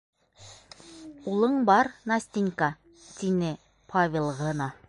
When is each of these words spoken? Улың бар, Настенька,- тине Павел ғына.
Улың 1.33 1.59
бар, 1.71 1.91
Настенька,- 2.13 2.73
тине 3.19 3.55
Павел 3.95 4.37
ғына. 4.45 4.73